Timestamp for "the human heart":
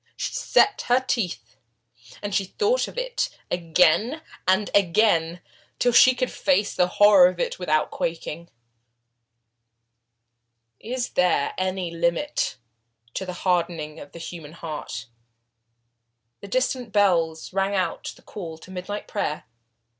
14.11-15.05